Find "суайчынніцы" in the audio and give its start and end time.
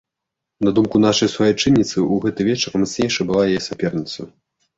1.33-1.95